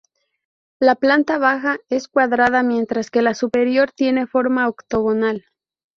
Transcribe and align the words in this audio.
La 0.79 0.95
planta 0.95 1.37
baja 1.37 1.77
es 1.87 2.07
cuadrada 2.07 2.63
mientras 2.63 3.11
que 3.11 3.21
la 3.21 3.35
superior 3.35 3.91
tiene 3.91 4.25
forma 4.25 4.67
octogonal. 4.67 5.45